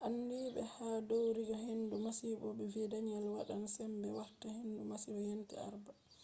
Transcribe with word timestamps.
andiiɓe 0.07 0.61
ha 0.75 0.87
ɗowirɗe 1.07 1.55
hendu 1.65 1.95
masibo 2.05 2.45
vi 2.73 2.81
danielle 2.91 3.29
wadan 3.37 3.63
sembe 3.75 4.07
warta 4.17 4.47
hendu 4.57 4.81
masibo 4.91 5.19
yende 5.29 5.53
alarba 5.65 5.93